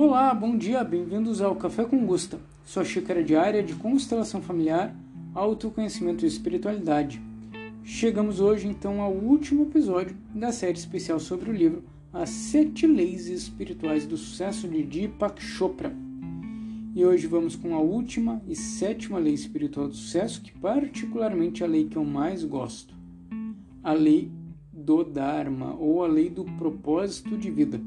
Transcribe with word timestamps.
Olá, 0.00 0.32
bom 0.32 0.56
dia, 0.56 0.84
bem-vindos 0.84 1.40
ao 1.40 1.56
Café 1.56 1.84
com 1.84 2.06
Gusta, 2.06 2.38
sua 2.64 2.84
xícara 2.84 3.20
diária 3.20 3.64
de 3.64 3.74
constelação 3.74 4.40
familiar, 4.40 4.94
autoconhecimento 5.34 6.24
e 6.24 6.28
espiritualidade. 6.28 7.20
Chegamos 7.82 8.38
hoje 8.38 8.68
então 8.68 9.02
ao 9.02 9.12
último 9.12 9.64
episódio 9.64 10.16
da 10.32 10.52
série 10.52 10.78
especial 10.78 11.18
sobre 11.18 11.50
o 11.50 11.52
livro 11.52 11.82
As 12.12 12.30
Sete 12.30 12.86
Leis 12.86 13.26
Espirituais 13.26 14.06
do 14.06 14.16
Sucesso 14.16 14.68
de 14.68 14.84
Deepak 14.84 15.42
Chopra. 15.42 15.92
E 16.94 17.04
hoje 17.04 17.26
vamos 17.26 17.56
com 17.56 17.74
a 17.74 17.80
última 17.80 18.40
e 18.46 18.54
sétima 18.54 19.18
lei 19.18 19.34
espiritual 19.34 19.88
do 19.88 19.94
sucesso, 19.94 20.40
que 20.42 20.52
particularmente 20.52 21.64
é 21.64 21.66
a 21.66 21.68
lei 21.68 21.88
que 21.88 21.96
eu 21.96 22.04
mais 22.04 22.44
gosto, 22.44 22.94
a 23.82 23.92
lei 23.92 24.30
do 24.72 25.02
Dharma 25.02 25.74
ou 25.74 26.04
a 26.04 26.06
lei 26.06 26.30
do 26.30 26.44
propósito 26.44 27.36
de 27.36 27.50
vida. 27.50 27.80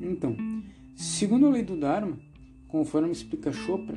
Então, 0.00 0.36
segundo 0.94 1.46
a 1.46 1.50
lei 1.50 1.62
do 1.62 1.76
Dharma, 1.76 2.18
conforme 2.68 3.12
explica 3.12 3.52
Chopra, 3.52 3.96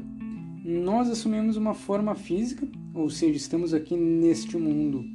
nós 0.64 1.10
assumimos 1.10 1.56
uma 1.56 1.74
forma 1.74 2.14
física, 2.16 2.68
ou 2.94 3.10
seja, 3.10 3.38
estamos 3.38 3.74
aqui 3.74 3.96
neste 3.96 4.58
mundo 4.58 5.06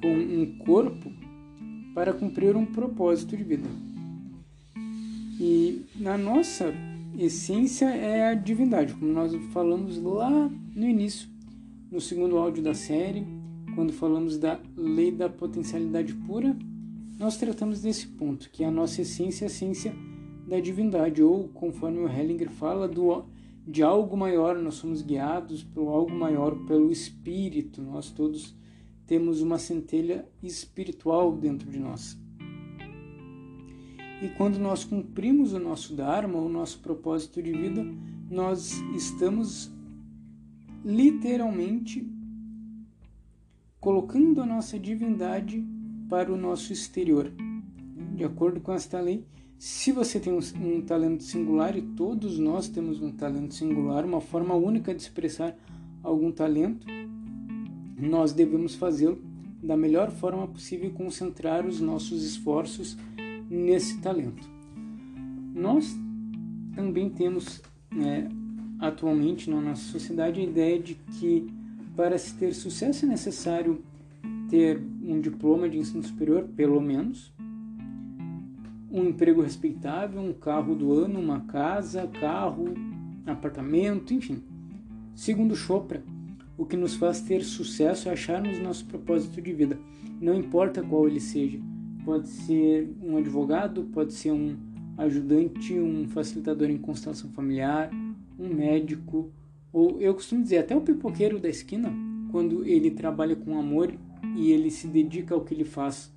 com 0.00 0.08
um 0.08 0.58
corpo 0.58 1.12
para 1.94 2.12
cumprir 2.12 2.56
um 2.56 2.64
propósito 2.64 3.36
de 3.36 3.44
vida. 3.44 3.68
E 5.38 5.86
na 5.96 6.16
nossa 6.16 6.72
essência 7.18 7.86
é 7.86 8.28
a 8.28 8.34
divindade, 8.34 8.94
como 8.94 9.12
nós 9.12 9.34
falamos 9.52 10.00
lá 10.02 10.50
no 10.74 10.86
início, 10.86 11.28
no 11.90 12.00
segundo 12.00 12.38
áudio 12.38 12.62
da 12.62 12.74
série, 12.74 13.26
quando 13.74 13.92
falamos 13.92 14.38
da 14.38 14.58
lei 14.76 15.10
da 15.10 15.28
potencialidade 15.28 16.14
pura, 16.14 16.56
nós 17.18 17.36
tratamos 17.36 17.82
desse 17.82 18.06
ponto, 18.06 18.48
que 18.50 18.64
é 18.64 18.66
a 18.66 18.70
nossa 18.70 19.02
essência, 19.02 19.46
a 19.46 19.48
essência 19.48 19.94
da 20.50 20.58
divindade, 20.58 21.22
ou 21.22 21.46
conforme 21.50 22.00
o 22.00 22.08
Hellinger 22.08 22.50
fala, 22.50 22.88
do, 22.88 23.24
de 23.64 23.84
algo 23.84 24.16
maior, 24.16 24.58
nós 24.58 24.74
somos 24.74 25.00
guiados 25.00 25.62
por 25.62 25.86
algo 25.86 26.10
maior, 26.10 26.56
pelo 26.66 26.90
Espírito, 26.90 27.80
nós 27.80 28.10
todos 28.10 28.52
temos 29.06 29.40
uma 29.40 29.58
centelha 29.58 30.28
espiritual 30.42 31.30
dentro 31.36 31.70
de 31.70 31.78
nós. 31.78 32.18
E 34.20 34.28
quando 34.36 34.58
nós 34.58 34.84
cumprimos 34.84 35.52
o 35.52 35.60
nosso 35.60 35.94
Dharma, 35.94 36.40
o 36.40 36.48
nosso 36.48 36.80
propósito 36.80 37.40
de 37.40 37.52
vida, 37.52 37.86
nós 38.28 38.72
estamos 38.96 39.70
literalmente 40.84 42.10
colocando 43.78 44.42
a 44.42 44.46
nossa 44.46 44.76
divindade 44.80 45.64
para 46.08 46.32
o 46.32 46.36
nosso 46.36 46.72
exterior. 46.72 47.32
De 48.16 48.24
acordo 48.24 48.60
com 48.60 48.72
esta 48.72 49.00
lei, 49.00 49.24
se 49.60 49.92
você 49.92 50.18
tem 50.18 50.32
um, 50.32 50.38
um, 50.38 50.80
talento 50.80 51.22
singular, 51.22 51.76
e 51.76 51.82
todos 51.82 52.38
nós 52.38 52.66
temos 52.66 53.02
um 53.02 53.12
talento 53.12 53.54
singular, 53.54 54.06
uma 54.06 54.22
forma 54.22 54.54
única 54.54 54.94
de 54.94 55.02
expressar 55.02 55.54
algum 56.02 56.32
talento, 56.32 56.86
nós 57.94 58.32
devemos 58.32 58.74
fazê-lo 58.74 59.18
da 59.62 59.76
melhor 59.76 60.10
forma 60.12 60.48
possível 60.48 60.88
e 60.88 60.92
concentrar 60.94 61.66
os 61.66 61.78
nossos 61.78 62.24
esforços 62.24 62.96
nesse 63.50 64.00
talento. 64.00 64.48
Nós 65.54 65.94
também 66.74 67.10
temos 67.10 67.60
é, 67.98 68.28
atualmente 68.78 69.50
na 69.50 69.60
nossa 69.60 69.82
sociedade 69.92 70.40
a 70.40 70.42
ideia 70.42 70.80
de 70.80 70.94
que 70.94 71.52
para 71.94 72.16
se 72.16 72.34
ter 72.34 72.54
sucesso 72.54 73.04
é 73.04 73.08
necessário 73.08 73.84
ter 74.48 74.82
um 75.02 75.20
diploma 75.20 75.68
de 75.68 75.76
ensino 75.76 76.02
superior, 76.02 76.48
pelo 76.56 76.80
menos, 76.80 77.30
um 78.90 79.04
emprego 79.04 79.40
respeitável, 79.40 80.20
um 80.20 80.32
carro 80.32 80.74
do 80.74 80.92
ano, 80.92 81.20
uma 81.20 81.40
casa, 81.40 82.08
carro, 82.20 82.74
apartamento, 83.26 84.12
enfim. 84.12 84.42
Segundo 85.14 85.54
Chopra, 85.54 86.02
o 86.58 86.64
que 86.64 86.76
nos 86.76 86.94
faz 86.94 87.20
ter 87.20 87.42
sucesso 87.42 88.08
é 88.08 88.12
acharmos 88.12 88.58
nosso 88.58 88.84
propósito 88.86 89.40
de 89.40 89.52
vida, 89.52 89.78
não 90.20 90.34
importa 90.34 90.82
qual 90.82 91.06
ele 91.06 91.20
seja. 91.20 91.60
Pode 92.04 92.28
ser 92.28 92.90
um 93.02 93.16
advogado, 93.16 93.84
pode 93.92 94.12
ser 94.12 94.32
um 94.32 94.56
ajudante, 94.98 95.74
um 95.78 96.06
facilitador 96.08 96.68
em 96.68 96.76
constelação 96.76 97.30
familiar, 97.30 97.90
um 98.38 98.52
médico, 98.52 99.30
ou 99.72 100.00
eu 100.00 100.12
costumo 100.14 100.42
dizer, 100.42 100.58
até 100.58 100.74
o 100.76 100.80
pipoqueiro 100.80 101.38
da 101.38 101.48
esquina, 101.48 101.92
quando 102.30 102.64
ele 102.64 102.90
trabalha 102.90 103.36
com 103.36 103.58
amor 103.58 103.92
e 104.36 104.50
ele 104.50 104.70
se 104.70 104.86
dedica 104.86 105.34
ao 105.34 105.42
que 105.42 105.54
ele 105.54 105.64
faz 105.64 106.12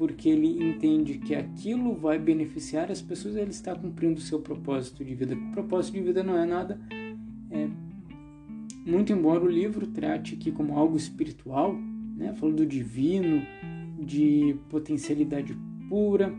porque 0.00 0.30
ele 0.30 0.66
entende 0.66 1.18
que 1.18 1.34
aquilo 1.34 1.94
vai 1.94 2.18
beneficiar 2.18 2.90
as 2.90 3.02
pessoas, 3.02 3.36
ele 3.36 3.50
está 3.50 3.74
cumprindo 3.74 4.18
o 4.18 4.22
seu 4.22 4.40
propósito 4.40 5.04
de 5.04 5.14
vida. 5.14 5.34
O 5.34 5.52
propósito 5.52 5.92
de 5.92 6.00
vida 6.00 6.22
não 6.22 6.38
é 6.38 6.46
nada. 6.46 6.80
É, 7.50 7.68
muito 8.86 9.12
embora 9.12 9.44
o 9.44 9.46
livro 9.46 9.86
trate 9.86 10.36
aqui 10.36 10.50
como 10.50 10.78
algo 10.78 10.96
espiritual, 10.96 11.74
né, 12.16 12.32
falando 12.32 12.56
do 12.56 12.66
divino, 12.66 13.42
de 13.98 14.56
potencialidade 14.70 15.54
pura, 15.86 16.32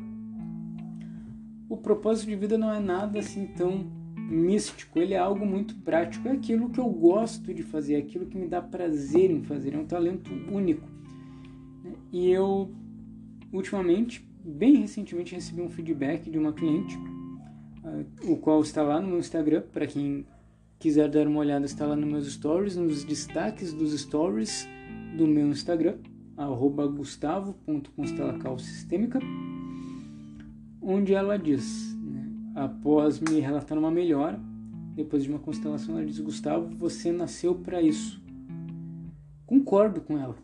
o 1.69 1.77
propósito 1.77 2.29
de 2.29 2.35
vida 2.37 2.57
não 2.57 2.73
é 2.73 2.79
nada 2.79 3.19
assim 3.19 3.45
tão 3.45 3.85
místico, 4.17 4.97
ele 4.97 5.13
é 5.13 5.19
algo 5.19 5.45
muito 5.45 5.75
prático, 5.75 6.27
é 6.27 6.31
aquilo 6.31 6.71
que 6.71 6.79
eu 6.79 6.89
gosto 6.89 7.53
de 7.53 7.61
fazer, 7.61 7.93
é 7.93 7.97
aquilo 7.97 8.25
que 8.25 8.39
me 8.39 8.47
dá 8.47 8.59
prazer 8.59 9.29
em 9.29 9.43
fazer, 9.43 9.75
é 9.75 9.77
um 9.77 9.85
talento 9.85 10.31
único. 10.51 10.89
E 12.11 12.27
eu 12.27 12.71
ultimamente, 13.51 14.25
bem 14.43 14.77
recentemente, 14.77 15.35
recebi 15.35 15.61
um 15.61 15.69
feedback 15.69 16.29
de 16.29 16.37
uma 16.37 16.53
cliente, 16.53 16.97
uh, 16.97 18.31
o 18.31 18.37
qual 18.37 18.61
está 18.61 18.81
lá 18.81 19.01
no 19.01 19.07
meu 19.07 19.19
Instagram, 19.19 19.63
para 19.71 19.87
quem 19.87 20.25
quiser 20.79 21.09
dar 21.09 21.27
uma 21.27 21.39
olhada, 21.39 21.65
está 21.65 21.85
lá 21.85 21.95
nos 21.95 22.09
meus 22.09 22.31
stories, 22.31 22.75
nos 22.75 23.03
destaques 23.03 23.73
dos 23.73 23.99
stories 23.99 24.67
do 25.17 25.27
meu 25.27 25.49
Instagram, 25.49 25.97
gustavo.constelacalsistêmica, 26.95 29.19
onde 30.81 31.13
ela 31.13 31.37
diz, 31.37 31.95
né, 31.95 32.31
após 32.55 33.19
me 33.19 33.39
relatar 33.39 33.77
uma 33.77 33.91
melhora, 33.91 34.39
depois 34.95 35.23
de 35.23 35.29
uma 35.29 35.39
constelação, 35.39 35.97
ela 35.97 36.05
diz, 36.05 36.19
Gustavo, 36.19 36.69
você 36.75 37.11
nasceu 37.11 37.55
para 37.55 37.81
isso. 37.81 38.21
Concordo 39.45 40.01
com 40.01 40.17
ela 40.17 40.35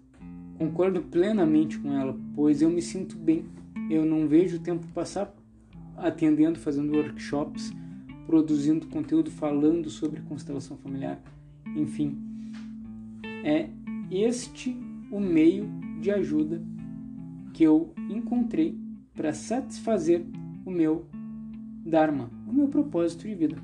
Concordo 0.57 1.01
plenamente 1.01 1.77
com 1.77 1.93
ela, 1.93 2.17
pois 2.35 2.61
eu 2.61 2.69
me 2.69 2.81
sinto 2.81 3.17
bem. 3.17 3.45
Eu 3.89 4.05
não 4.05 4.27
vejo 4.27 4.57
o 4.57 4.59
tempo 4.59 4.85
passar 4.93 5.33
atendendo, 5.95 6.59
fazendo 6.59 6.95
workshops, 6.95 7.71
produzindo 8.25 8.87
conteúdo, 8.87 9.29
falando 9.31 9.89
sobre 9.89 10.21
constelação 10.21 10.77
familiar. 10.77 11.21
Enfim, 11.75 12.17
é 13.43 13.69
este 14.11 14.75
o 15.11 15.19
meio 15.19 15.69
de 16.01 16.11
ajuda 16.11 16.61
que 17.53 17.63
eu 17.63 17.93
encontrei 18.09 18.77
para 19.15 19.33
satisfazer 19.33 20.25
o 20.65 20.71
meu 20.71 21.05
Dharma, 21.85 22.29
o 22.45 22.51
meu 22.51 22.67
propósito 22.67 23.27
de 23.27 23.33
vida. 23.33 23.57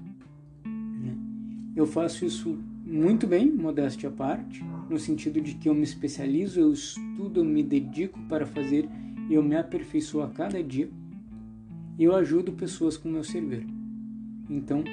Eu 1.76 1.88
faço 1.88 2.24
isso 2.24 2.58
muito 2.86 3.26
bem, 3.26 3.52
modéstia 3.52 4.10
à 4.10 4.12
parte, 4.12 4.64
no 4.90 5.00
sentido 5.00 5.42
de 5.42 5.56
que 5.56 5.70
eu 5.70 5.74
me 5.74 5.84
especializo, 5.84 6.60
eu 6.60 6.72
estudo, 6.72 7.40
eu 7.40 7.46
me 7.46 7.64
dedico 7.64 8.20
para 8.28 8.46
fazer 8.46 8.88
e 9.30 9.34
eu 9.34 9.44
me 9.44 9.56
aperfeiçoo 9.56 10.22
a 10.22 10.30
cada 10.30 10.62
dia. 10.64 10.90
E 11.98 12.04
eu 12.04 12.16
ajudo 12.16 12.52
pessoas 12.54 12.98
com 12.98 13.10
o 13.10 13.12
meu 13.12 13.24
servir. 13.24 13.66
Então, 14.50 14.84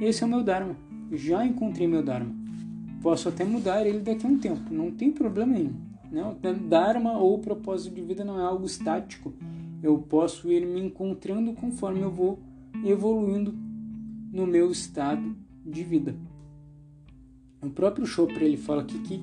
esse 0.00 0.22
é 0.22 0.26
o 0.26 0.30
meu 0.30 0.42
Dharma. 0.42 0.76
Já 1.12 1.44
encontrei 1.44 1.86
meu 1.86 2.02
Dharma. 2.02 2.34
Posso 3.02 3.28
até 3.28 3.44
mudar 3.44 3.86
ele 3.86 4.00
daqui 4.00 4.26
a 4.26 4.28
um 4.28 4.38
tempo, 4.38 4.72
não 4.72 4.90
tem 4.90 5.10
problema 5.10 5.52
nenhum. 5.52 5.74
Né? 6.10 6.22
O 6.22 6.68
Dharma 6.68 7.16
ou 7.18 7.38
propósito 7.38 7.94
de 7.94 8.02
vida 8.02 8.24
não 8.24 8.38
é 8.38 8.42
algo 8.42 8.66
estático. 8.66 9.32
Eu 9.82 9.98
posso 9.98 10.50
ir 10.50 10.66
me 10.66 10.80
encontrando 10.80 11.52
conforme 11.54 12.00
eu 12.00 12.10
vou 12.10 12.38
evoluindo 12.84 13.54
no 14.32 14.46
meu 14.46 14.70
estado 14.70 15.34
de 15.64 15.82
vida. 15.82 16.14
O 17.62 17.68
próprio 17.68 18.06
Chopra 18.06 18.42
ele 18.44 18.56
fala 18.56 18.82
aqui 18.82 18.98
que 19.00 19.22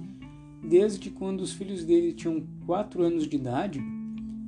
desde 0.63 1.09
quando 1.09 1.41
os 1.41 1.53
filhos 1.53 1.83
dele 1.83 2.13
tinham 2.13 2.43
quatro 2.65 3.01
anos 3.01 3.27
de 3.27 3.35
idade, 3.35 3.81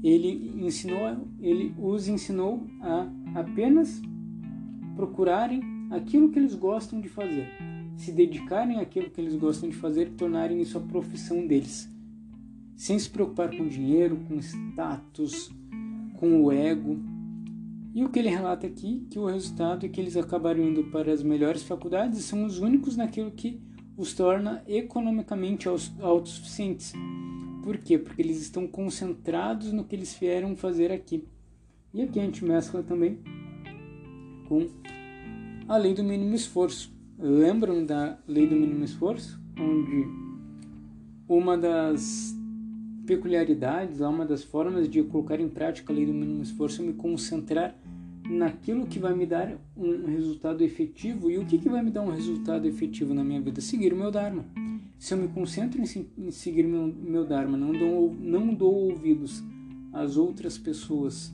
ele 0.03 0.53
ensinou, 0.63 1.27
ele 1.41 1.74
os 1.77 2.07
ensinou 2.07 2.68
a 2.81 3.07
apenas 3.36 4.01
procurarem 4.95 5.62
aquilo 5.89 6.30
que 6.30 6.38
eles 6.38 6.56
gostam 6.56 7.01
de 7.01 7.09
fazer, 7.09 7.47
se 7.97 8.12
dedicarem 8.12 8.80
àquilo 8.80 9.09
que 9.09 9.19
eles 9.19 9.36
gostam 9.36 9.69
de 9.69 9.75
fazer 9.75 10.07
e 10.07 10.12
tornarem 10.12 10.62
isso 10.62 10.77
a 10.77 10.81
profissão 10.81 11.47
deles, 11.47 11.89
sem 12.75 12.97
se 12.97 13.09
preocupar 13.09 13.56
com 13.56 13.68
dinheiro, 13.68 14.18
com 14.27 14.38
status, 14.39 15.51
com 16.15 16.44
o 16.44 16.51
ego. 16.51 17.00
E 17.94 18.03
o 18.03 18.09
que 18.09 18.19
ele 18.19 18.30
relata 18.30 18.68
aqui, 18.68 19.07
que 19.09 19.18
o 19.18 19.25
resultado 19.25 19.86
é 19.86 19.89
que 19.89 20.00
eles 20.00 20.15
acabaram 20.15 20.63
indo 20.63 20.83
para 20.86 21.12
as 21.12 21.24
melhores 21.24 21.63
faculdades 21.63 22.19
e 22.19 22.24
são 22.24 22.45
os 22.45 22.59
únicos 22.59 22.95
naquilo 22.95 23.31
que 23.31 23.59
os 24.00 24.13
torna 24.13 24.63
economicamente 24.66 25.68
autossuficientes. 25.68 26.94
Por 27.62 27.78
quê? 27.78 27.98
Porque 27.98 28.22
eles 28.22 28.40
estão 28.40 28.66
concentrados 28.66 29.74
no 29.74 29.84
que 29.84 29.94
eles 29.94 30.16
vieram 30.18 30.56
fazer 30.56 30.90
aqui. 30.90 31.28
E 31.94 32.01
aqui 32.01 32.18
a 32.18 32.24
gente 32.24 32.46
mescla 32.46 32.81
também 32.81 33.19
com 34.48 34.69
a 35.68 35.75
lei 35.75 35.94
do 35.94 36.01
mínimo 36.01 36.34
esforço. 36.34 36.96
Lembram 37.19 37.86
da 37.86 38.18
lei 38.25 38.48
do 38.48 38.56
mínimo 38.56 38.86
esforço? 38.86 39.38
Onde 39.60 40.07
uma 41.28 41.57
das 41.57 42.34
peculiaridades, 43.06 44.00
uma 44.00 44.25
das 44.25 44.46
formas 44.46 44.90
de 44.90 45.04
colocar 45.04 45.42
em 45.42 45.50
prática 45.50 45.92
a 45.92 45.96
lei 45.96 46.06
do 46.06 46.13
mínimo 46.13 46.42
esforço 46.42 46.81
é 46.81 46.86
me 46.86 46.94
concentrar 46.94 47.75
naquilo 48.29 48.85
que 48.85 48.99
vai 48.99 49.15
me 49.15 49.25
dar 49.25 49.57
um 49.75 50.05
resultado 50.05 50.63
efetivo. 50.63 51.31
E 51.31 51.39
o 51.39 51.45
que, 51.45 51.57
que 51.57 51.67
vai 51.67 51.81
me 51.81 51.89
dar 51.89 52.03
um 52.03 52.11
resultado 52.11 52.67
efetivo 52.67 53.13
na 53.13 53.23
minha 53.23 53.41
vida? 53.41 53.59
Seguir 53.59 53.91
o 53.91 53.97
meu 53.97 54.11
Dharma. 54.11 54.45
Se 54.99 55.13
eu 55.13 55.17
me 55.17 55.27
concentro 55.29 55.81
em, 55.81 56.31
seguir 56.31 56.63
meu, 56.63 56.87
meu 56.87 57.25
Dharma, 57.25 57.57
não 57.57 57.71
dou, 57.71 58.15
não 58.19 58.53
dou 58.53 58.91
ouvidos 58.91 59.43
às 59.91 60.15
outras 60.15 60.57
pessoas 60.57 61.33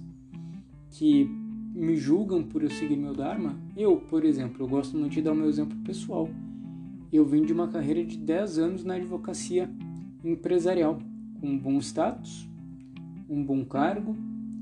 que 0.92 1.26
me 1.74 1.98
julgam 1.98 2.42
por 2.42 2.64
eu 2.64 2.70
seguir 2.70 2.96
meu 2.96 3.14
Dharma, 3.14 3.60
eu, 3.76 3.98
por 3.98 4.24
exemplo, 4.24 4.64
eu 4.64 4.68
gosto 4.68 4.98
muito 4.98 5.12
de 5.12 5.22
dar 5.22 5.34
o 5.34 5.36
meu 5.36 5.50
exemplo 5.50 5.78
pessoal. 5.80 6.30
Eu 7.12 7.26
vim 7.26 7.44
de 7.44 7.52
uma 7.52 7.68
carreira 7.68 8.06
de 8.06 8.18
10 8.18 8.60
anos 8.60 8.84
na 8.86 8.96
advocacia 8.96 9.70
empresarial, 10.24 11.00
com 11.42 11.48
um 11.48 11.58
bom 11.58 11.78
status, 11.80 12.48
um 13.30 13.44
bom 13.44 13.66
cargo, 13.66 14.16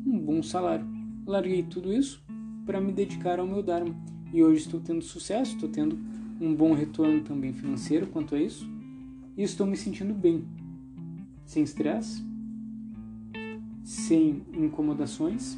um 0.05 0.17
bom 0.17 0.41
salário. 0.41 0.87
Larguei 1.25 1.63
tudo 1.63 1.93
isso 1.93 2.22
para 2.65 2.81
me 2.81 2.91
dedicar 2.91 3.39
ao 3.39 3.47
meu 3.47 3.61
Dharma. 3.61 3.95
E 4.31 4.43
hoje 4.43 4.61
estou 4.61 4.79
tendo 4.79 5.01
sucesso, 5.01 5.55
estou 5.55 5.69
tendo 5.69 5.97
um 6.39 6.53
bom 6.55 6.73
retorno 6.73 7.21
também 7.21 7.53
financeiro 7.53 8.07
quanto 8.07 8.35
a 8.35 8.41
isso. 8.41 8.69
E 9.37 9.43
estou 9.43 9.65
me 9.65 9.77
sentindo 9.77 10.13
bem, 10.13 10.43
sem 11.45 11.63
estresse, 11.63 12.23
sem 13.83 14.43
incomodações 14.53 15.57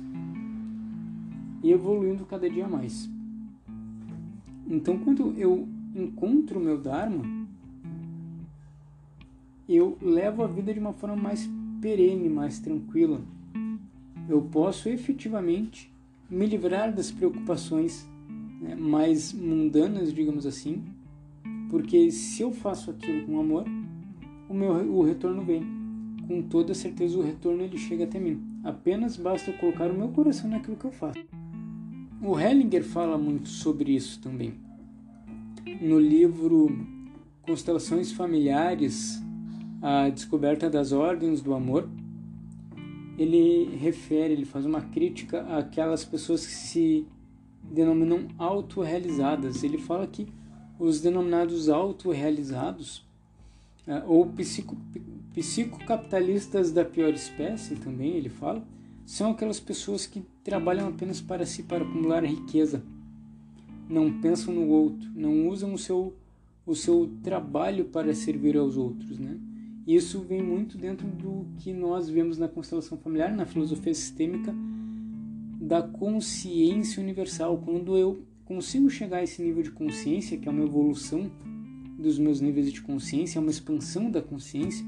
e 1.64 1.72
evoluindo 1.72 2.26
cada 2.26 2.50
dia 2.50 2.68
mais. 2.68 3.10
Então, 4.68 4.98
quando 4.98 5.34
eu 5.38 5.68
encontro 5.96 6.60
o 6.60 6.64
meu 6.64 6.78
Dharma, 6.78 7.24
eu 9.68 9.98
levo 10.02 10.44
a 10.44 10.48
vida 10.48 10.74
de 10.74 10.80
uma 10.80 10.94
forma 10.94 11.16
mais 11.16 11.50
perene, 11.82 12.30
mais 12.30 12.60
tranquila. 12.60 13.22
Eu 14.28 14.42
posso 14.42 14.90
efetivamente 14.90 15.95
me 16.30 16.46
livrar 16.46 16.94
das 16.94 17.12
preocupações 17.12 18.08
né, 18.62 18.76
mais 18.76 19.34
mundanas, 19.34 20.14
digamos 20.14 20.46
assim, 20.46 20.84
porque 21.70 22.10
se 22.12 22.42
eu 22.42 22.52
faço 22.52 22.92
aquilo 22.92 23.26
com 23.26 23.40
amor, 23.40 23.66
o 24.50 24.54
meu 24.54 24.72
o 24.72 25.04
retorno 25.04 25.42
vem. 25.44 25.64
Com 26.28 26.42
toda 26.42 26.74
certeza 26.74 27.18
o 27.18 27.22
retorno 27.22 27.62
ele 27.62 27.78
chega 27.78 28.04
até 28.06 28.20
mim. 28.20 28.42
Apenas 28.64 29.16
basta 29.16 29.52
eu 29.52 29.58
colocar 29.58 29.92
o 29.92 29.98
meu 29.98 30.10
coração 30.10 30.50
naquilo 30.50 30.76
que 30.76 30.86
eu 30.86 30.92
faço. 30.92 31.20
O 32.22 32.40
Hellinger 32.40 32.84
fala 32.84 33.18
muito 33.18 33.48
sobre 33.48 33.96
isso 33.96 34.20
também. 34.20 34.54
No 35.82 36.00
livro 36.00 36.70
Constelações 37.44 38.12
Familiares, 38.12 39.22
a 39.82 40.10
descoberta 40.10 40.68
das 40.70 40.92
ordens 40.92 41.42
do 41.42 41.54
amor, 41.54 41.88
ele 43.18 43.76
refere, 43.78 44.34
ele 44.34 44.46
faz 44.46 44.66
uma 44.66 44.82
crítica 44.82 45.42
àquelas 45.58 46.04
pessoas 46.04 46.46
que 46.46 46.54
se 46.54 47.08
denominam 47.64 48.28
autorrealizadas. 48.38 49.64
Ele 49.64 49.78
fala 49.78 50.06
que 50.06 50.28
os 50.78 51.02
denominados 51.02 51.70
autorrealizados 51.70 52.98
uh, 53.88 54.04
ou 54.08 54.28
psico, 54.28 54.76
psicocapitalistas 55.34 56.72
da 56.72 56.84
pior 56.84 57.14
espécie 57.14 57.76
também, 57.76 58.12
ele 58.12 58.30
fala, 58.30 58.66
são 59.06 59.32
aquelas 59.32 59.60
pessoas 59.60 60.06
que 60.06 60.24
trabalham 60.44 60.90
apenas 60.90 61.22
para 61.22 61.46
si, 61.46 61.64
para 61.64 61.84
acumular 61.84 62.24
riqueza. 62.26 62.84
Não 63.88 64.20
pensam 64.20 64.54
no 64.54 64.68
outro, 64.68 65.10
não 65.16 65.48
usam 65.48 65.74
o 65.74 65.78
seu, 65.78 66.14
o 66.66 66.76
seu 66.76 67.10
trabalho 67.24 67.86
para 67.86 68.14
servir 68.16 68.58
aos 68.58 68.78
outros, 68.78 69.20
né? 69.20 69.38
Isso 69.88 70.22
vem 70.22 70.42
muito 70.42 70.78
dentro 70.78 71.08
do 71.08 71.46
que 71.60 71.72
nós 71.72 72.10
vemos 72.10 72.40
na 72.40 72.48
constelação 72.48 72.98
familiar, 72.98 73.32
na 73.32 73.46
filosofia 73.46 73.94
sistêmica 73.94 74.54
da 75.62 75.82
consciência 75.84 77.02
universal. 77.02 77.62
Quando 77.64 77.96
eu 77.96 78.20
consigo 78.46 78.90
chegar 78.90 79.18
a 79.18 79.24
esse 79.24 79.44
nível 79.44 79.62
de 79.62 79.72
consciência, 79.72 80.38
que 80.38 80.48
é 80.48 80.52
uma 80.52 80.64
evolução 80.64 81.30
dos 82.00 82.18
meus 82.18 82.42
níveis 82.42 82.72
de 82.72 82.82
consciência, 82.82 83.38
é 83.38 83.42
uma 83.42 83.52
expansão 83.52 84.10
da 84.10 84.22
consciência, 84.22 84.86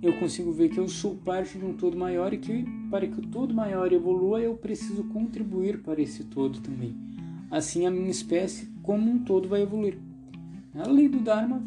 eu 0.00 0.12
consigo 0.18 0.52
ver 0.52 0.68
que 0.68 0.78
eu 0.78 0.86
sou 0.86 1.16
parte 1.16 1.58
de 1.58 1.64
um 1.64 1.72
todo 1.72 1.96
maior 1.96 2.32
e 2.32 2.38
que 2.38 2.64
para 2.90 3.06
que 3.06 3.18
o 3.18 3.26
todo 3.26 3.54
maior 3.54 3.92
evolua, 3.92 4.40
eu 4.40 4.54
preciso 4.54 5.02
contribuir 5.04 5.82
para 5.82 6.00
esse 6.00 6.24
todo 6.24 6.60
também. 6.60 6.94
Assim, 7.50 7.86
a 7.86 7.90
minha 7.90 8.10
espécie 8.10 8.68
como 8.82 9.10
um 9.10 9.18
todo 9.18 9.48
vai 9.48 9.62
evoluir. 9.62 9.98
A 10.74 10.86
lei 10.88 11.08
do 11.08 11.20
Dharma 11.20 11.64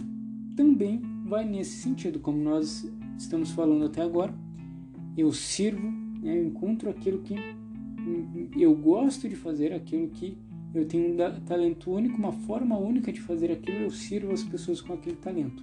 também 0.56 1.02
vai 1.28 1.46
nesse 1.46 1.82
sentido, 1.82 2.20
como 2.20 2.42
nós 2.42 2.90
estamos 3.18 3.52
falando 3.52 3.86
até 3.86 4.02
agora. 4.02 4.34
Eu 5.18 5.32
sirvo, 5.34 5.92
né, 6.22 6.38
eu 6.38 6.46
encontro 6.46 6.90
aquilo 6.90 7.20
que 7.20 7.36
eu 8.58 8.74
gosto 8.74 9.28
de 9.28 9.36
fazer, 9.36 9.74
aquilo 9.74 10.08
que 10.08 10.38
eu 10.74 10.86
tenho 10.86 11.14
um 11.14 11.40
talento 11.42 11.92
único, 11.92 12.18
uma 12.18 12.32
forma 12.32 12.78
única 12.78 13.12
de 13.12 13.20
fazer 13.20 13.52
aquilo, 13.52 13.80
eu 13.80 13.92
sirvo 13.92 14.32
as 14.32 14.44
pessoas 14.44 14.80
com 14.80 14.94
aquele 14.94 15.18
talento, 15.18 15.62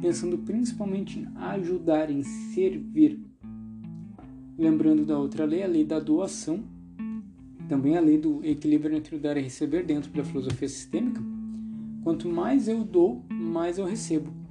pensando 0.00 0.38
principalmente 0.38 1.18
em 1.18 1.28
ajudar, 1.36 2.10
em 2.10 2.22
servir. 2.22 3.20
Lembrando 4.56 5.04
da 5.04 5.18
outra 5.18 5.44
lei, 5.44 5.62
a 5.62 5.66
lei 5.66 5.84
da 5.84 5.98
doação, 5.98 6.64
também 7.68 7.96
a 7.96 8.00
lei 8.00 8.18
do 8.18 8.44
equilíbrio 8.44 8.96
entre 8.96 9.16
o 9.16 9.18
dar 9.18 9.36
e 9.36 9.42
receber 9.42 9.84
dentro 9.84 10.10
da 10.12 10.24
filosofia 10.24 10.68
sistêmica. 10.68 11.20
Quanto 12.02 12.28
mais 12.28 12.68
eu 12.68 12.84
dou, 12.84 13.22
mais 13.30 13.78
eu 13.78 13.84
recebo. 13.84 14.41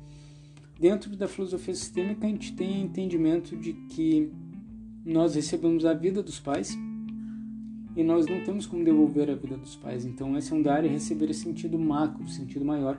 Dentro 0.81 1.15
da 1.15 1.27
filosofia 1.27 1.75
sistêmica, 1.75 2.25
a 2.25 2.29
gente 2.31 2.53
tem 2.53 2.81
entendimento 2.81 3.55
de 3.55 3.71
que 3.71 4.31
nós 5.05 5.35
recebemos 5.35 5.85
a 5.85 5.93
vida 5.93 6.23
dos 6.23 6.39
pais 6.39 6.75
e 7.95 8.01
nós 8.01 8.25
não 8.25 8.43
temos 8.43 8.65
como 8.65 8.83
devolver 8.83 9.29
a 9.29 9.35
vida 9.35 9.55
dos 9.57 9.75
pais. 9.75 10.05
Então, 10.05 10.35
esse 10.35 10.51
é 10.51 10.55
um 10.55 10.61
dar 10.63 10.83
e 10.83 10.87
receber 10.87 11.29
esse 11.29 11.41
sentido 11.41 11.77
macro, 11.77 12.27
sentido 12.27 12.65
maior. 12.65 12.97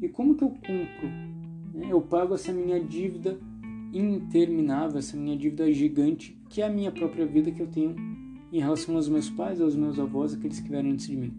E 0.00 0.08
como 0.08 0.36
que 0.36 0.44
eu 0.44 0.50
cumpro? 0.50 1.08
Né? 1.74 1.88
Eu 1.90 2.00
pago 2.00 2.34
essa 2.36 2.52
minha 2.52 2.78
dívida 2.78 3.36
interminável, 3.92 5.00
essa 5.00 5.16
minha 5.16 5.36
dívida 5.36 5.72
gigante, 5.72 6.40
que 6.48 6.62
é 6.62 6.66
a 6.66 6.70
minha 6.70 6.92
própria 6.92 7.26
vida 7.26 7.50
que 7.50 7.62
eu 7.62 7.66
tenho 7.66 7.96
em 8.52 8.60
relação 8.60 8.94
aos 8.94 9.08
meus 9.08 9.28
pais, 9.28 9.60
aos 9.60 9.74
meus 9.74 9.98
avós, 9.98 10.34
aqueles 10.34 10.60
que 10.60 10.68
vieram 10.68 10.90
antes 10.90 11.08
de 11.08 11.16
mim. 11.16 11.34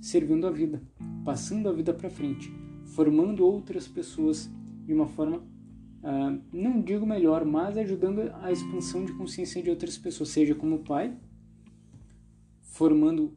Servindo 0.00 0.44
a 0.44 0.50
vida, 0.50 0.82
passando 1.24 1.68
a 1.68 1.72
vida 1.72 1.94
para 1.94 2.10
frente, 2.10 2.52
formando 2.84 3.46
outras 3.46 3.86
pessoas 3.86 4.50
de 4.88 4.94
uma 4.94 5.06
forma, 5.06 5.36
uh, 5.36 6.40
não 6.50 6.80
digo 6.80 7.04
melhor, 7.04 7.44
mas 7.44 7.76
ajudando 7.76 8.32
a 8.40 8.50
expansão 8.50 9.04
de 9.04 9.12
consciência 9.12 9.62
de 9.62 9.68
outras 9.68 9.98
pessoas, 9.98 10.30
seja 10.30 10.54
como 10.54 10.78
pai, 10.78 11.14
formando 12.62 13.36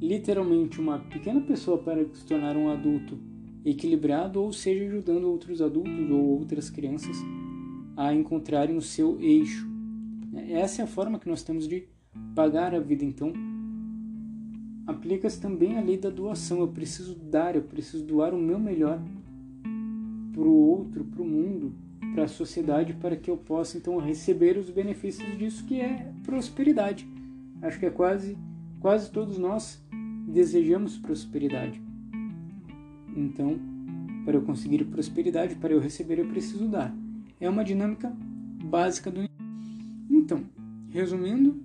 literalmente 0.00 0.80
uma 0.80 1.00
pequena 1.00 1.40
pessoa 1.40 1.78
para 1.78 2.04
se 2.14 2.24
tornar 2.24 2.56
um 2.56 2.70
adulto 2.70 3.18
equilibrado, 3.64 4.40
ou 4.40 4.52
seja, 4.52 4.84
ajudando 4.84 5.24
outros 5.24 5.60
adultos 5.60 6.08
ou 6.12 6.38
outras 6.38 6.70
crianças 6.70 7.16
a 7.96 8.14
encontrarem 8.14 8.76
o 8.76 8.80
seu 8.80 9.20
eixo. 9.20 9.68
Essa 10.48 10.82
é 10.82 10.84
a 10.84 10.88
forma 10.88 11.18
que 11.18 11.28
nós 11.28 11.42
temos 11.42 11.66
de 11.66 11.88
pagar 12.36 12.72
a 12.72 12.78
vida. 12.78 13.04
Então, 13.04 13.32
aplica-se 14.86 15.40
também 15.40 15.76
a 15.76 15.80
lei 15.80 15.98
da 15.98 16.08
doação. 16.08 16.60
Eu 16.60 16.68
preciso 16.68 17.16
dar, 17.16 17.56
eu 17.56 17.62
preciso 17.62 18.04
doar 18.04 18.32
o 18.32 18.38
meu 18.38 18.60
melhor 18.60 19.02
para 20.38 20.46
o 20.46 20.54
outro, 20.54 21.04
para 21.04 21.20
o 21.20 21.26
mundo, 21.26 21.72
para 22.14 22.22
a 22.22 22.28
sociedade, 22.28 22.92
para 22.92 23.16
que 23.16 23.28
eu 23.28 23.36
possa 23.36 23.76
então 23.76 23.98
receber 23.98 24.56
os 24.56 24.70
benefícios 24.70 25.36
disso 25.36 25.64
que 25.64 25.80
é 25.80 26.12
prosperidade. 26.22 27.08
Acho 27.60 27.76
que 27.80 27.86
é 27.86 27.90
quase, 27.90 28.38
quase 28.78 29.10
todos 29.10 29.36
nós 29.36 29.82
desejamos 30.28 30.96
prosperidade. 30.96 31.82
Então, 33.16 33.58
para 34.24 34.36
eu 34.36 34.42
conseguir 34.42 34.84
prosperidade, 34.84 35.56
para 35.56 35.72
eu 35.72 35.80
receber, 35.80 36.20
eu 36.20 36.28
preciso 36.28 36.68
dar. 36.68 36.94
É 37.40 37.50
uma 37.50 37.64
dinâmica 37.64 38.12
básica 38.62 39.10
do. 39.10 39.28
Então, 40.08 40.44
resumindo, 40.90 41.60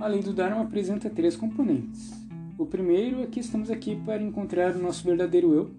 a 0.00 0.06
lei 0.06 0.22
do 0.22 0.32
Dharma 0.32 0.62
apresenta 0.62 1.10
três 1.10 1.36
componentes. 1.36 2.10
O 2.56 2.64
primeiro 2.64 3.20
é 3.20 3.26
que 3.26 3.40
estamos 3.40 3.70
aqui 3.70 3.96
para 3.96 4.22
encontrar 4.22 4.74
o 4.74 4.82
nosso 4.82 5.04
verdadeiro 5.04 5.52
eu, 5.52 5.70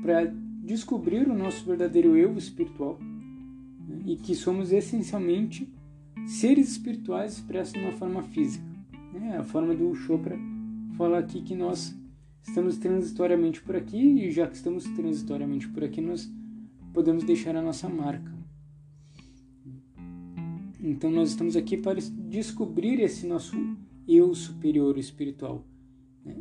para 0.00 0.32
descobrir 0.66 1.28
o 1.28 1.34
nosso 1.34 1.64
verdadeiro 1.64 2.16
eu 2.16 2.36
espiritual 2.36 2.98
né? 3.00 4.02
e 4.04 4.16
que 4.16 4.34
somos 4.34 4.72
essencialmente 4.72 5.72
seres 6.26 6.70
espirituais 6.70 7.34
expressos 7.34 7.72
de 7.72 7.78
uma 7.78 7.92
forma 7.92 8.22
física. 8.22 8.64
Né? 9.12 9.38
A 9.38 9.44
forma 9.44 9.74
do 9.74 9.94
Chopra 9.94 10.36
fala 10.96 11.20
aqui 11.20 11.40
que 11.40 11.54
nós 11.54 11.96
estamos 12.42 12.76
transitoriamente 12.78 13.62
por 13.62 13.76
aqui 13.76 13.96
e 13.96 14.30
já 14.32 14.48
que 14.48 14.56
estamos 14.56 14.84
transitoriamente 14.84 15.68
por 15.68 15.84
aqui, 15.84 16.00
nós 16.00 16.28
podemos 16.92 17.22
deixar 17.22 17.54
a 17.54 17.62
nossa 17.62 17.88
marca. 17.88 18.34
Então 20.80 21.10
nós 21.10 21.30
estamos 21.30 21.56
aqui 21.56 21.76
para 21.76 22.00
descobrir 22.28 23.00
esse 23.00 23.24
nosso 23.26 23.56
eu 24.08 24.34
superior 24.34 24.98
espiritual. 24.98 25.64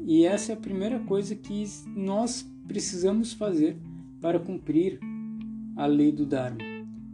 E 0.06 0.26
essa 0.26 0.52
é 0.52 0.56
a 0.56 0.60
primeira 0.60 1.00
coisa 1.00 1.36
que 1.36 1.64
nós 1.96 2.46
precisamos 2.68 3.34
fazer 3.34 3.78
para 4.26 4.40
cumprir 4.40 5.00
a 5.76 5.86
lei 5.86 6.12
do 6.12 6.26
Dharma. 6.26 6.58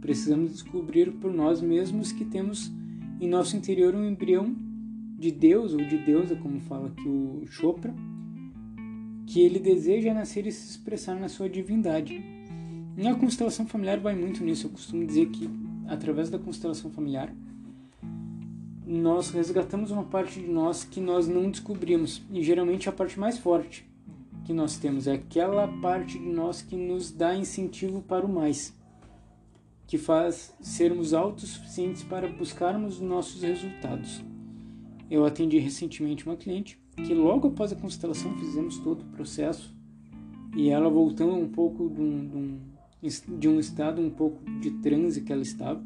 Precisamos 0.00 0.50
descobrir 0.52 1.12
por 1.12 1.30
nós 1.30 1.60
mesmos 1.60 2.10
que 2.10 2.24
temos 2.24 2.72
em 3.20 3.28
nosso 3.28 3.54
interior 3.54 3.94
um 3.94 4.08
embrião 4.08 4.56
de 5.18 5.30
Deus 5.30 5.74
ou 5.74 5.84
de 5.84 5.98
deusa, 5.98 6.34
como 6.36 6.58
fala 6.60 6.86
aqui 6.86 7.06
o 7.06 7.42
Chopra, 7.44 7.94
que 9.26 9.42
ele 9.42 9.58
deseja 9.58 10.14
nascer 10.14 10.46
e 10.46 10.52
se 10.52 10.70
expressar 10.70 11.14
na 11.20 11.28
sua 11.28 11.50
divindade. 11.50 12.18
E 12.96 13.06
a 13.06 13.14
constelação 13.14 13.66
familiar 13.66 14.00
vai 14.00 14.16
muito 14.16 14.42
nisso. 14.42 14.68
Eu 14.68 14.70
costumo 14.70 15.04
dizer 15.04 15.26
que 15.26 15.50
através 15.88 16.30
da 16.30 16.38
constelação 16.38 16.90
familiar 16.90 17.30
nós 18.86 19.28
resgatamos 19.28 19.90
uma 19.90 20.04
parte 20.04 20.40
de 20.40 20.48
nós 20.48 20.82
que 20.82 20.98
nós 20.98 21.28
não 21.28 21.50
descobrimos 21.50 22.22
e 22.32 22.42
geralmente 22.42 22.88
a 22.88 22.92
parte 22.92 23.20
mais 23.20 23.36
forte 23.36 23.91
que 24.44 24.52
nós 24.52 24.76
temos 24.76 25.06
é 25.06 25.14
aquela 25.14 25.68
parte 25.68 26.18
de 26.18 26.28
nós 26.28 26.62
que 26.62 26.76
nos 26.76 27.10
dá 27.10 27.34
incentivo 27.34 28.02
para 28.02 28.26
o 28.26 28.32
mais, 28.32 28.74
que 29.86 29.98
faz 29.98 30.54
sermos 30.60 31.14
autossuficientes 31.14 32.02
para 32.02 32.28
buscarmos 32.28 33.00
nossos 33.00 33.42
resultados. 33.42 34.24
Eu 35.10 35.24
atendi 35.24 35.58
recentemente 35.58 36.26
uma 36.26 36.36
cliente 36.36 36.80
que 36.96 37.14
logo 37.14 37.48
após 37.48 37.72
a 37.72 37.76
constelação 37.76 38.36
fizemos 38.38 38.78
todo 38.78 39.02
o 39.02 39.16
processo 39.16 39.74
e 40.56 40.68
ela 40.68 40.88
voltando 40.88 41.34
um 41.34 41.48
pouco 41.48 41.88
de 41.88 42.00
um, 42.00 42.28
de 42.28 42.36
um, 42.36 43.38
de 43.38 43.48
um 43.48 43.58
estado 43.58 44.00
um 44.00 44.10
pouco 44.10 44.42
de 44.60 44.70
transe 44.70 45.22
que 45.22 45.32
ela 45.32 45.42
estava, 45.42 45.82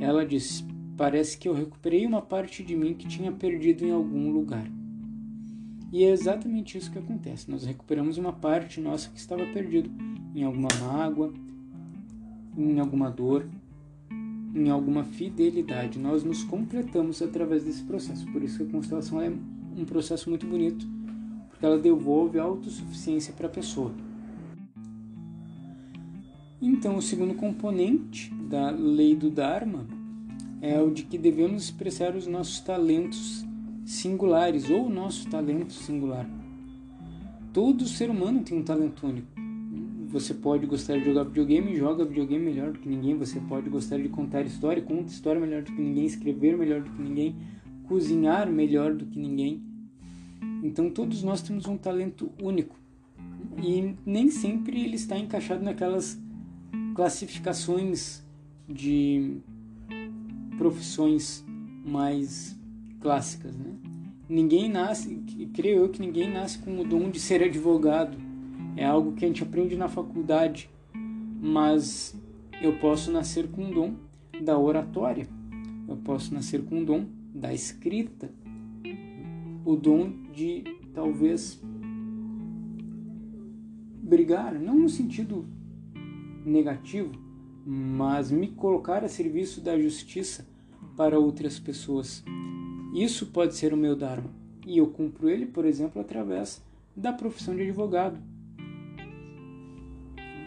ela 0.00 0.24
disse: 0.24 0.64
Parece 0.96 1.38
que 1.38 1.48
eu 1.48 1.54
recuperei 1.54 2.06
uma 2.06 2.22
parte 2.22 2.62
de 2.62 2.76
mim 2.76 2.94
que 2.94 3.06
tinha 3.06 3.32
perdido 3.32 3.84
em 3.84 3.90
algum 3.90 4.30
lugar. 4.30 4.68
E 5.90 6.04
é 6.04 6.10
exatamente 6.10 6.76
isso 6.76 6.90
que 6.90 6.98
acontece. 6.98 7.50
Nós 7.50 7.64
recuperamos 7.64 8.18
uma 8.18 8.32
parte 8.32 8.80
nossa 8.80 9.08
que 9.08 9.18
estava 9.18 9.44
perdido 9.46 9.90
em 10.34 10.44
alguma 10.44 10.68
mágoa, 10.80 11.32
em 12.56 12.78
alguma 12.78 13.10
dor, 13.10 13.48
em 14.54 14.68
alguma 14.68 15.04
fidelidade. 15.04 15.98
Nós 15.98 16.22
nos 16.22 16.44
completamos 16.44 17.22
através 17.22 17.64
desse 17.64 17.82
processo. 17.82 18.26
Por 18.30 18.42
isso 18.42 18.58
que 18.58 18.64
a 18.64 18.72
constelação 18.72 19.20
é 19.20 19.32
um 19.76 19.84
processo 19.84 20.28
muito 20.28 20.46
bonito, 20.46 20.86
porque 21.48 21.64
ela 21.64 21.78
devolve 21.78 22.38
a 22.38 22.42
autossuficiência 22.42 23.32
para 23.32 23.46
a 23.46 23.50
pessoa. 23.50 23.92
Então, 26.60 26.96
o 26.96 27.02
segundo 27.02 27.34
componente 27.34 28.34
da 28.34 28.70
lei 28.70 29.14
do 29.14 29.30
Dharma 29.30 29.86
é 30.60 30.80
o 30.80 30.90
de 30.90 31.04
que 31.04 31.16
devemos 31.16 31.64
expressar 31.64 32.16
os 32.16 32.26
nossos 32.26 32.58
talentos 32.60 33.46
singulares 33.88 34.68
ou 34.68 34.86
o 34.86 34.90
nosso 34.90 35.30
talento 35.30 35.72
singular. 35.72 36.28
Todo 37.54 37.86
ser 37.86 38.10
humano 38.10 38.42
tem 38.42 38.58
um 38.58 38.62
talento 38.62 39.06
único. 39.06 39.28
Você 40.08 40.34
pode 40.34 40.66
gostar 40.66 40.98
de 40.98 41.04
jogar 41.06 41.24
videogame, 41.24 41.74
joga 41.74 42.04
videogame 42.04 42.44
melhor 42.44 42.72
do 42.72 42.78
que 42.78 42.88
ninguém. 42.88 43.16
Você 43.16 43.40
pode 43.40 43.70
gostar 43.70 43.96
de 43.96 44.10
contar 44.10 44.42
história, 44.42 44.82
conta 44.82 45.10
história 45.10 45.40
melhor 45.40 45.62
do 45.62 45.72
que 45.72 45.80
ninguém. 45.80 46.04
Escrever 46.04 46.56
melhor 46.56 46.82
do 46.82 46.90
que 46.90 47.00
ninguém. 47.00 47.34
Cozinhar 47.86 48.50
melhor 48.50 48.92
do 48.94 49.06
que 49.06 49.18
ninguém. 49.18 49.62
Então 50.62 50.90
todos 50.90 51.22
nós 51.22 51.40
temos 51.40 51.66
um 51.66 51.78
talento 51.78 52.30
único. 52.42 52.76
E 53.56 53.94
nem 54.04 54.30
sempre 54.30 54.82
ele 54.82 54.96
está 54.96 55.18
encaixado 55.18 55.64
naquelas 55.64 56.20
classificações 56.94 58.22
de 58.68 59.38
profissões 60.58 61.42
mais 61.86 62.57
clássicas, 63.00 63.56
né? 63.56 63.74
Ninguém 64.28 64.68
nasce, 64.68 65.22
creio 65.54 65.78
eu 65.78 65.88
que 65.88 66.00
ninguém 66.00 66.30
nasce 66.30 66.58
com 66.58 66.78
o 66.78 66.84
dom 66.84 67.10
de 67.10 67.18
ser 67.18 67.42
advogado. 67.42 68.16
É 68.76 68.84
algo 68.84 69.12
que 69.12 69.24
a 69.24 69.28
gente 69.28 69.42
aprende 69.42 69.76
na 69.76 69.88
faculdade, 69.88 70.70
mas 71.40 72.14
eu 72.60 72.78
posso 72.78 73.10
nascer 73.10 73.48
com 73.48 73.70
o 73.70 73.74
dom 73.74 73.94
da 74.42 74.58
oratória. 74.58 75.26
Eu 75.88 75.96
posso 75.96 76.34
nascer 76.34 76.62
com 76.62 76.82
o 76.82 76.84
dom 76.84 77.06
da 77.34 77.54
escrita. 77.54 78.30
O 79.64 79.74
dom 79.74 80.12
de 80.32 80.64
talvez 80.92 81.60
brigar, 84.02 84.54
não 84.54 84.78
no 84.78 84.88
sentido 84.88 85.46
negativo, 86.44 87.12
mas 87.64 88.30
me 88.30 88.48
colocar 88.48 89.04
a 89.04 89.08
serviço 89.08 89.60
da 89.60 89.78
justiça 89.78 90.46
para 90.96 91.18
outras 91.18 91.58
pessoas. 91.58 92.24
Isso 92.92 93.26
pode 93.26 93.54
ser 93.54 93.72
o 93.72 93.76
meu 93.76 93.94
Dharma. 93.94 94.30
E 94.66 94.78
eu 94.78 94.86
cumpro 94.88 95.28
ele, 95.28 95.46
por 95.46 95.64
exemplo, 95.64 96.00
através 96.00 96.62
da 96.96 97.12
profissão 97.12 97.54
de 97.54 97.62
advogado. 97.62 98.18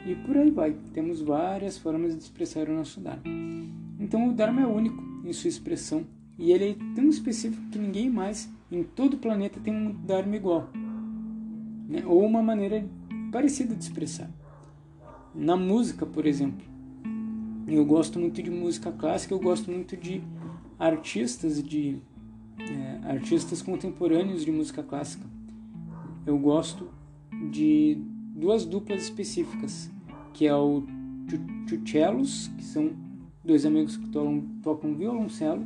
E 0.05 0.15
por 0.25 0.37
aí 0.37 0.49
vai. 0.49 0.75
Temos 0.93 1.21
várias 1.21 1.77
formas 1.77 2.15
de 2.15 2.23
expressar 2.23 2.67
o 2.67 2.73
nosso 2.73 2.99
Dharma. 2.99 3.23
Então 3.99 4.27
o 4.27 4.33
Dharma 4.33 4.61
é 4.61 4.65
único 4.65 5.03
em 5.23 5.31
sua 5.31 5.49
expressão. 5.49 6.05
E 6.37 6.51
ele 6.51 6.71
é 6.71 6.95
tão 6.95 7.07
específico 7.07 7.61
que 7.71 7.77
ninguém 7.77 8.09
mais 8.09 8.49
em 8.71 8.83
todo 8.83 9.13
o 9.13 9.17
planeta 9.17 9.59
tem 9.59 9.73
um 9.75 9.93
Dharma 10.05 10.35
igual. 10.35 10.69
Né? 11.87 12.03
Ou 12.05 12.25
uma 12.25 12.41
maneira 12.41 12.83
parecida 13.31 13.75
de 13.75 13.83
expressar. 13.83 14.29
Na 15.33 15.55
música, 15.55 16.05
por 16.05 16.25
exemplo, 16.25 16.65
eu 17.67 17.85
gosto 17.85 18.19
muito 18.19 18.41
de 18.41 18.49
música 18.49 18.91
clássica, 18.91 19.33
eu 19.33 19.39
gosto 19.39 19.71
muito 19.71 19.95
de 19.95 20.21
artistas 20.79 21.61
de 21.63 22.01
é, 22.69 23.11
artistas 23.11 23.61
contemporâneos 23.61 24.43
de 24.43 24.51
música 24.51 24.83
clássica. 24.83 25.25
Eu 26.25 26.37
gosto 26.37 26.89
de 27.51 27.97
duas 28.35 28.65
duplas 28.65 29.03
específicas, 29.03 29.89
que 30.33 30.47
é 30.47 30.55
o 30.55 30.83
Chuchelos, 31.67 32.49
que 32.57 32.63
são 32.63 32.91
dois 33.43 33.65
amigos 33.65 33.97
que 33.97 34.07
tocam, 34.09 34.43
tocam 34.61 34.95
violoncelo, 34.95 35.65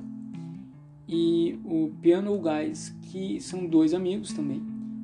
e 1.07 1.59
o 1.63 1.91
Piano 2.01 2.39
Guys, 2.39 2.95
que 3.11 3.39
são 3.39 3.65
dois 3.65 3.93
amigos 3.93 4.33
também, 4.33 4.61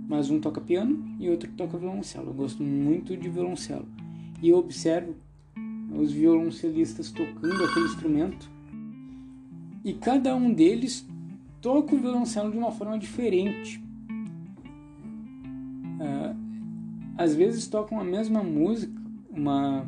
mas 0.07 0.29
um 0.29 0.39
toca 0.39 0.59
piano 0.59 1.03
e 1.19 1.29
outro 1.29 1.49
toca 1.55 1.77
violoncelo. 1.77 2.27
Eu 2.27 2.33
gosto 2.33 2.63
muito 2.63 3.15
de 3.15 3.29
violoncelo. 3.29 3.87
E 4.41 4.49
eu 4.49 4.57
observo 4.57 5.15
os 5.95 6.11
violoncelistas 6.11 7.11
tocando 7.11 7.63
aquele 7.63 7.85
instrumento 7.85 8.49
e 9.83 9.93
cada 9.93 10.35
um 10.35 10.53
deles 10.53 11.07
toca 11.61 11.95
o 11.95 11.99
violoncelo 11.99 12.51
de 12.51 12.57
uma 12.57 12.71
forma 12.71 12.97
diferente. 12.97 13.83
Uh, 15.99 16.35
às 17.17 17.35
vezes 17.35 17.67
tocam 17.67 17.99
a 17.99 18.03
mesma 18.03 18.43
música, 18.43 18.99
uma, 19.29 19.85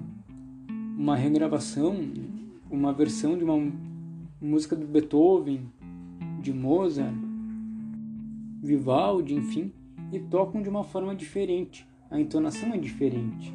uma 0.98 1.16
regravação, 1.16 1.96
uma 2.70 2.94
versão 2.94 3.38
de 3.38 3.44
uma 3.44 3.72
música 4.40 4.76
do 4.76 4.86
Beethoven, 4.86 5.70
de 6.40 6.54
Mozart, 6.54 7.16
Vivaldi, 8.62 9.36
enfim, 9.36 9.74
e 10.12 10.20
tocam 10.20 10.62
de 10.62 10.70
uma 10.70 10.84
forma 10.84 11.16
diferente. 11.16 11.88
A 12.12 12.20
entonação 12.20 12.74
é 12.74 12.78
diferente 12.78 13.54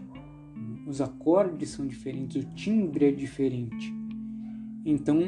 os 0.88 1.02
acordes 1.02 1.68
são 1.68 1.86
diferentes, 1.86 2.42
o 2.42 2.46
timbre 2.54 3.04
é 3.04 3.10
diferente. 3.10 3.92
Então, 4.86 5.18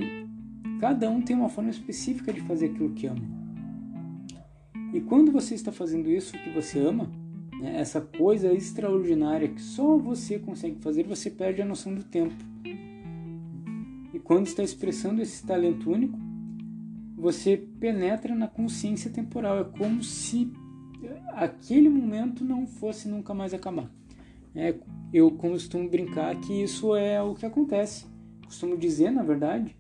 cada 0.81 1.11
um 1.11 1.21
tem 1.21 1.37
uma 1.37 1.51
forma 1.51 1.71
específica 1.71 2.33
de 2.33 2.41
fazer 2.41 2.71
aquilo 2.71 2.95
que 2.95 3.07
ama. 3.07 3.21
E 4.95 5.01
quando 5.01 5.31
você 5.31 5.55
está 5.55 5.71
fazendo 5.71 6.11
isso 6.11 6.33
que 6.33 6.51
você 6.51 6.81
ama, 6.81 7.11
né, 7.61 7.79
essa 7.79 8.01
coisa 8.01 8.53
extraordinária 8.53 9.49
que 9.49 9.61
só 9.61 9.99
você 9.99 10.39
consegue 10.39 10.81
fazer, 10.81 11.07
você 11.07 11.31
perde 11.31 11.61
a 11.61 11.67
noção 11.67 11.95
do 11.95 12.03
tempo. 12.03 12.35
E 14.13 14.19
quando 14.19 14.47
está 14.47 14.63
expressando 14.63 15.21
esse 15.21 15.47
talento 15.47 15.91
único, 15.91 16.19
você 17.17 17.57
penetra 17.57 18.35
na 18.35 18.49
consciência 18.49 19.11
temporal. 19.11 19.59
É 19.59 19.65
como 19.65 20.03
se 20.03 20.51
aquele 21.35 21.91
momento 21.91 22.43
não 22.43 22.67
fosse 22.67 23.07
nunca 23.07 23.35
mais 23.35 23.53
acabar. 23.53 23.91
É, 24.55 24.75
eu 25.13 25.31
costumo 25.33 25.89
brincar 25.89 26.35
que 26.41 26.63
isso 26.63 26.97
é 26.97 27.23
o 27.23 27.35
que 27.35 27.45
acontece. 27.45 28.07
Costumo 28.45 28.77
dizer, 28.77 29.11
na 29.11 29.23
verdade, 29.23 29.77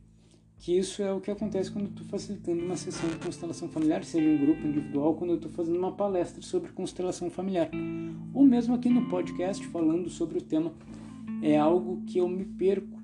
que 0.61 0.77
isso 0.77 1.03
é 1.03 1.11
o 1.11 1.21
que 1.21 1.31
acontece 1.31 1.71
quando 1.71 1.87
eu 1.87 1.91
estou 1.91 2.07
facilitando 2.07 2.63
uma 2.63 2.77
sessão 2.77 3.09
de 3.09 3.17
constelação 3.17 3.67
familiar, 3.67 4.05
seja 4.05 4.29
em 4.29 4.37
grupo, 4.37 4.67
individual, 4.67 5.15
quando 5.15 5.31
eu 5.31 5.37
estou 5.37 5.51
fazendo 5.51 5.79
uma 5.79 5.93
palestra 5.93 6.43
sobre 6.43 6.71
constelação 6.71 7.31
familiar. 7.31 7.71
Ou 8.35 8.45
mesmo 8.45 8.75
aqui 8.75 8.91
no 8.91 9.09
podcast 9.09 9.67
falando 9.69 10.11
sobre 10.11 10.39
o 10.39 10.43
tema. 10.43 10.71
É 11.43 11.59
algo 11.59 12.03
que 12.07 12.19
eu 12.19 12.29
me 12.29 12.45
perco 12.45 13.03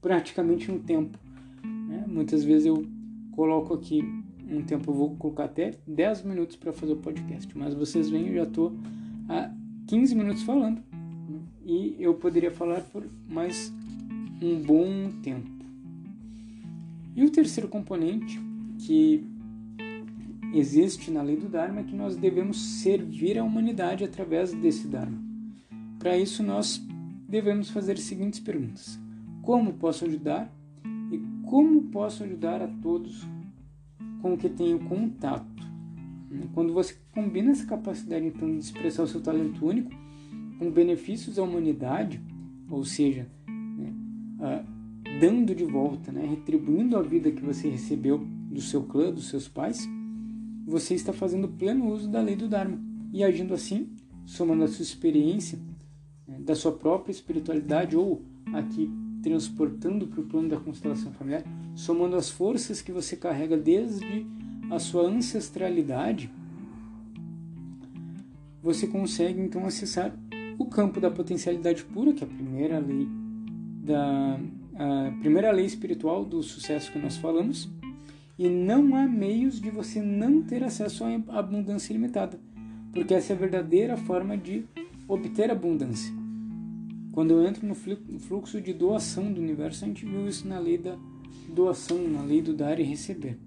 praticamente 0.00 0.70
no 0.70 0.78
tempo. 0.78 1.18
Né? 1.64 2.04
Muitas 2.06 2.44
vezes 2.44 2.66
eu 2.66 2.86
coloco 3.32 3.74
aqui 3.74 4.00
um 4.48 4.62
tempo, 4.62 4.92
eu 4.92 4.94
vou 4.94 5.16
colocar 5.16 5.46
até 5.46 5.72
10 5.84 6.22
minutos 6.22 6.54
para 6.54 6.72
fazer 6.72 6.92
o 6.92 6.96
podcast, 6.98 7.56
mas 7.58 7.74
vocês 7.74 8.08
veem, 8.08 8.28
eu 8.28 8.34
já 8.34 8.42
estou 8.44 8.72
há 9.28 9.50
15 9.88 10.14
minutos 10.14 10.42
falando 10.44 10.80
e 11.64 11.96
eu 11.98 12.14
poderia 12.14 12.52
falar 12.52 12.82
por 12.82 13.04
mais 13.28 13.72
um 14.40 14.60
bom 14.60 15.10
tempo. 15.20 15.61
E 17.14 17.24
o 17.24 17.30
terceiro 17.30 17.68
componente, 17.68 18.40
que 18.78 19.26
existe 20.52 21.10
na 21.10 21.22
lei 21.22 21.36
do 21.36 21.48
Dharma 21.48 21.82
que 21.82 21.94
nós 21.94 22.16
devemos 22.16 22.60
servir 22.60 23.38
a 23.38 23.44
humanidade 23.44 24.04
através 24.04 24.52
desse 24.52 24.88
Dharma. 24.88 25.18
Para 25.98 26.16
isso, 26.16 26.42
nós 26.42 26.84
devemos 27.28 27.70
fazer 27.70 27.92
as 27.92 28.02
seguintes 28.02 28.40
perguntas: 28.40 28.98
Como 29.42 29.74
posso 29.74 30.04
ajudar? 30.04 30.52
E 31.10 31.18
como 31.44 31.82
posso 31.84 32.24
ajudar 32.24 32.62
a 32.62 32.68
todos 32.68 33.26
com 34.20 34.36
que 34.36 34.48
tenho 34.48 34.78
contato? 34.78 35.62
Quando 36.54 36.72
você 36.72 36.96
combina 37.12 37.50
essa 37.50 37.66
capacidade 37.66 38.24
então 38.24 38.50
de 38.50 38.58
expressar 38.58 39.02
o 39.02 39.06
seu 39.06 39.20
talento 39.20 39.66
único 39.66 39.90
com 40.58 40.70
benefícios 40.70 41.38
à 41.38 41.42
humanidade, 41.42 42.20
ou 42.70 42.84
seja, 42.84 43.28
né, 43.46 44.64
dando 45.22 45.54
de 45.54 45.62
volta, 45.62 46.10
né, 46.10 46.26
retribuindo 46.26 46.96
a 46.96 47.00
vida 47.00 47.30
que 47.30 47.44
você 47.44 47.68
recebeu 47.68 48.18
do 48.50 48.60
seu 48.60 48.82
clã, 48.82 49.12
dos 49.12 49.28
seus 49.28 49.46
pais, 49.46 49.88
você 50.66 50.94
está 50.94 51.12
fazendo 51.12 51.46
pleno 51.46 51.92
uso 51.92 52.08
da 52.08 52.20
lei 52.20 52.34
do 52.34 52.48
Dharma. 52.48 52.80
E 53.12 53.22
agindo 53.22 53.54
assim, 53.54 53.88
somando 54.26 54.64
a 54.64 54.66
sua 54.66 54.82
experiência 54.82 55.60
né, 56.26 56.40
da 56.40 56.56
sua 56.56 56.72
própria 56.72 57.12
espiritualidade 57.12 57.96
ou 57.96 58.20
aqui 58.52 58.90
transportando 59.22 60.08
para 60.08 60.20
o 60.20 60.24
plano 60.24 60.48
da 60.48 60.56
constelação 60.56 61.12
familiar, 61.12 61.44
somando 61.76 62.16
as 62.16 62.28
forças 62.28 62.82
que 62.82 62.90
você 62.90 63.14
carrega 63.14 63.56
desde 63.56 64.26
a 64.72 64.80
sua 64.80 65.02
ancestralidade, 65.02 66.32
você 68.60 68.88
consegue 68.88 69.40
então 69.40 69.64
acessar 69.66 70.12
o 70.58 70.66
campo 70.66 71.00
da 71.00 71.12
potencialidade 71.12 71.84
pura, 71.84 72.12
que 72.12 72.24
é 72.24 72.26
a 72.26 72.30
primeira 72.30 72.80
lei 72.80 73.06
da 73.84 74.40
a 74.74 75.12
primeira 75.20 75.50
lei 75.52 75.66
espiritual 75.66 76.24
do 76.24 76.42
sucesso 76.42 76.90
que 76.90 76.98
nós 76.98 77.16
falamos, 77.16 77.68
e 78.38 78.48
não 78.48 78.96
há 78.96 79.06
meios 79.06 79.60
de 79.60 79.70
você 79.70 80.00
não 80.00 80.42
ter 80.42 80.64
acesso 80.64 81.04
à 81.04 81.38
abundância 81.38 81.92
ilimitada, 81.92 82.40
porque 82.92 83.14
essa 83.14 83.32
é 83.32 83.36
a 83.36 83.38
verdadeira 83.38 83.96
forma 83.96 84.36
de 84.36 84.64
obter 85.06 85.50
abundância. 85.50 86.12
Quando 87.12 87.32
eu 87.32 87.46
entro 87.46 87.66
no 87.66 87.74
fluxo 87.74 88.60
de 88.60 88.72
doação 88.72 89.30
do 89.30 89.40
universo, 89.40 89.84
a 89.84 89.88
gente 89.88 90.06
viu 90.06 90.26
isso 90.26 90.48
na 90.48 90.58
lei 90.58 90.78
da 90.78 90.96
doação, 91.54 92.08
na 92.08 92.22
lei 92.22 92.40
do 92.40 92.54
dar 92.54 92.80
e 92.80 92.82
receber. 92.82 93.38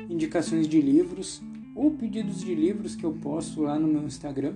indicações 0.10 0.67
de 0.67 0.82
livros 0.82 1.41
ou 1.76 1.92
pedidos 1.92 2.40
de 2.40 2.56
livros 2.56 2.96
que 2.96 3.04
eu 3.04 3.14
posto 3.14 3.62
lá 3.62 3.78
no 3.78 3.88
meu 3.88 4.04
Instagram, 4.04 4.56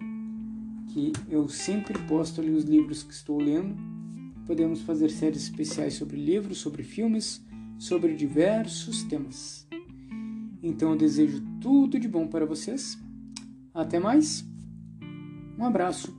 que 0.87 1.11
eu 1.29 1.49
sempre 1.49 1.99
posto 2.07 2.39
ali 2.39 2.51
os 2.51 2.63
livros 2.63 3.03
que 3.03 3.13
estou 3.13 3.37
lendo. 3.37 3.75
Podemos 4.47 4.81
fazer 4.81 5.09
séries 5.09 5.43
especiais 5.43 5.93
sobre 5.93 6.17
livros, 6.17 6.57
sobre 6.57 6.81
filmes, 6.81 7.45
sobre 7.77 8.15
diversos 8.15 9.03
temas. 9.03 9.67
Então 10.63 10.91
eu 10.91 10.97
desejo 10.97 11.43
tudo 11.61 11.99
de 11.99 12.07
bom 12.07 12.25
para 12.25 12.45
vocês. 12.45 12.97
Até 13.73 13.99
mais. 13.99 14.43
Um 15.57 15.65
abraço 15.65 16.17